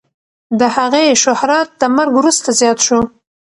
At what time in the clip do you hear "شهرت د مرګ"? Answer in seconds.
1.23-2.13